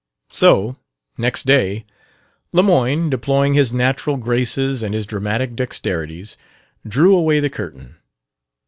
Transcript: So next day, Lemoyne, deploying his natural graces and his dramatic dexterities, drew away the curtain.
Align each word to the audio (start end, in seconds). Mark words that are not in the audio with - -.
So 0.31 0.77
next 1.15 1.43
day, 1.45 1.85
Lemoyne, 2.53 3.07
deploying 3.11 3.53
his 3.53 3.71
natural 3.71 4.17
graces 4.17 4.81
and 4.81 4.95
his 4.95 5.05
dramatic 5.05 5.55
dexterities, 5.55 6.37
drew 6.87 7.15
away 7.15 7.39
the 7.39 7.51
curtain. 7.51 7.97